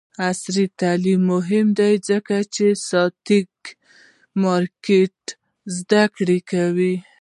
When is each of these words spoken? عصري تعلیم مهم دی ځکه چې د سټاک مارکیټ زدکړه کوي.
عصري 0.29 0.65
تعلیم 0.79 1.21
مهم 1.33 1.67
دی 1.79 1.93
ځکه 2.09 2.35
چې 2.53 2.65
د 2.73 2.79
سټاک 2.87 3.57
مارکیټ 4.43 5.17
زدکړه 5.77 6.37
کوي. 6.51 6.95